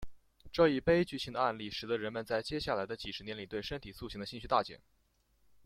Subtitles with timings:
[0.51, 4.81] 这一悲剧性的案例使得人们在接下来的几十年里对身体塑形的兴趣大减。